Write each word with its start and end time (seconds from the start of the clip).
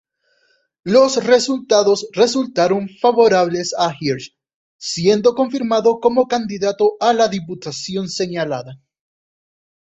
Los 0.83 1.23
resultados 1.25 2.07
resultaron 2.13 2.89
favorables 2.99 3.75
a 3.77 3.93
Hirsch, 3.99 4.35
siendo 4.77 5.35
confirmado 5.35 5.99
como 5.99 6.27
candidato 6.27 6.93
a 6.99 7.13
la 7.13 7.27
diputación 7.27 8.09
señalada. 8.09 8.81